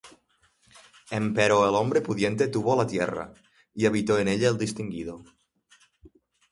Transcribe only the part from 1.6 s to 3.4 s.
el hombre pudiente tuvo la tierra;